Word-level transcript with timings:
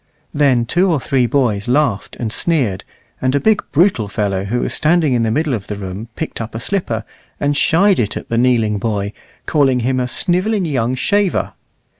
Then 0.33 0.65
two 0.65 0.91
or 0.91 0.99
three 0.99 1.27
boys 1.27 1.67
laughed 1.67 2.15
and 2.19 2.33
sneered, 2.33 2.83
and 3.21 3.35
a 3.35 3.39
big, 3.39 3.61
brutal 3.71 4.07
fellow 4.07 4.45
who 4.45 4.61
was 4.61 4.73
standing 4.73 5.13
in 5.13 5.21
the 5.21 5.29
middle 5.29 5.53
of 5.53 5.67
the 5.67 5.75
room 5.75 6.07
picked 6.15 6.41
up 6.41 6.55
a 6.55 6.59
slipper, 6.59 7.03
and 7.39 7.55
shied 7.55 7.99
it 7.99 8.17
at 8.17 8.27
the 8.27 8.37
kneeling 8.39 8.79
boy, 8.79 9.13
calling 9.45 9.81
him 9.81 9.99
a 9.99 10.07
snivelling 10.07 10.65
young 10.65 10.95
shaver. 10.95 11.53